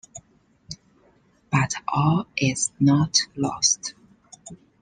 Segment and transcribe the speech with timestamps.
[1.51, 3.93] But all is not lost.